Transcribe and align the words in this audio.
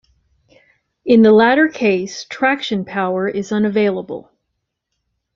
In 1.05 1.21
the 1.21 1.31
latter 1.31 1.67
case, 1.67 2.25
traction 2.27 2.85
power 2.85 3.27
is 3.29 3.51
unavailable. 3.51 4.31